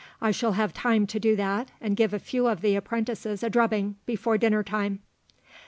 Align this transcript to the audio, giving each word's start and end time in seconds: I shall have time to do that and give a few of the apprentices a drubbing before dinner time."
I 0.19 0.31
shall 0.31 0.53
have 0.53 0.73
time 0.73 1.05
to 1.05 1.19
do 1.19 1.35
that 1.35 1.69
and 1.79 1.95
give 1.95 2.11
a 2.11 2.17
few 2.17 2.47
of 2.47 2.61
the 2.61 2.73
apprentices 2.75 3.43
a 3.43 3.51
drubbing 3.51 3.97
before 4.07 4.35
dinner 4.39 4.63
time." 4.63 5.01